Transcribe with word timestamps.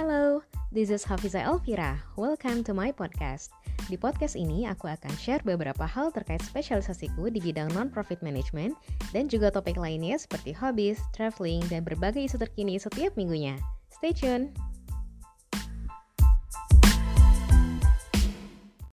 Halo, 0.00 0.40
this 0.72 0.88
is 0.88 1.04
Hafiza 1.04 1.44
Elvira. 1.44 2.00
Welcome 2.16 2.64
to 2.64 2.72
my 2.72 2.88
podcast. 2.88 3.52
Di 3.84 4.00
podcast 4.00 4.32
ini 4.32 4.64
aku 4.64 4.88
akan 4.88 5.12
share 5.20 5.44
beberapa 5.44 5.84
hal 5.84 6.08
terkait 6.08 6.40
spesialisasiku 6.40 7.28
di 7.28 7.36
bidang 7.36 7.68
non-profit 7.76 8.24
management 8.24 8.72
dan 9.12 9.28
juga 9.28 9.52
topik 9.52 9.76
lainnya 9.76 10.16
seperti 10.16 10.56
hobbies, 10.56 11.04
traveling, 11.12 11.60
dan 11.68 11.84
berbagai 11.84 12.32
isu 12.32 12.40
terkini 12.40 12.80
setiap 12.80 13.12
minggunya. 13.12 13.60
Stay 13.92 14.16
tuned. 14.16 14.56